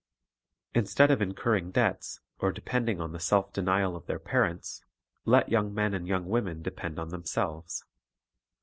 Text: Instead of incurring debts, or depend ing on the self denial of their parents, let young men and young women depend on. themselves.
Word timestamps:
Instead 0.73 1.11
of 1.11 1.21
incurring 1.21 1.69
debts, 1.69 2.21
or 2.39 2.51
depend 2.51 2.89
ing 2.89 2.99
on 2.99 3.11
the 3.11 3.19
self 3.19 3.53
denial 3.53 3.95
of 3.95 4.07
their 4.07 4.17
parents, 4.17 4.83
let 5.25 5.49
young 5.49 5.71
men 5.71 5.93
and 5.93 6.07
young 6.07 6.25
women 6.25 6.63
depend 6.63 6.97
on. 6.97 7.09
themselves. 7.09 7.83